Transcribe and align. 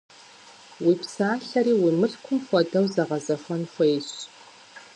Уи 0.85 0.93
псалъэри 0.99 1.73
уи 1.81 1.91
мылъкум 1.99 2.37
хуэдэу 2.45 2.85
зэгъэзэхуэн 2.93 3.63
хуейщ. 3.71 4.09